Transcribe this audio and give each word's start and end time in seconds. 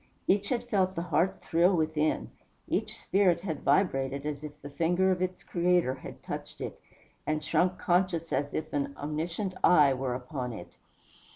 Each 0.27 0.49
had 0.49 0.63
felt 0.67 0.95
the 0.95 1.03
heart 1.03 1.43
thrill 1.43 1.75
within 1.77 2.31
each 2.67 2.97
spirit 2.97 3.41
had 3.41 3.61
vibrated 3.61 4.25
as 4.25 4.43
if 4.43 4.59
the 4.59 4.69
finger 4.71 5.11
of 5.11 5.21
its 5.21 5.43
Creator 5.43 5.93
had 5.93 6.23
touched 6.23 6.59
it, 6.59 6.81
and 7.27 7.43
shrunk 7.43 7.77
conscious 7.77 8.33
as 8.33 8.51
if 8.55 8.73
an 8.73 8.95
omniscient 8.97 9.53
eye 9.63 9.93
were 9.93 10.15
upon 10.15 10.53
it. 10.53 10.73